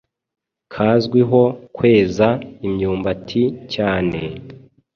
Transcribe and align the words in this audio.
kazwiho 0.73 1.41
kweza 1.75 2.27
imyumbati 2.67 3.43
cyane, 3.73 4.19